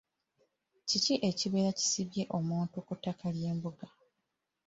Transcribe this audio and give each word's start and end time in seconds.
Kiki 0.87 1.13
ekibeera 1.29 1.71
kyesibya 1.77 2.23
omuntu 2.37 2.77
ku 2.87 2.93
ttaka 2.97 3.25
ly'embuga? 3.35 3.87